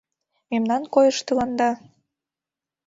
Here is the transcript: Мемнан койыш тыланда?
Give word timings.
Мемнан 0.49 0.83
койыш 0.93 1.17
тыланда? 1.27 1.71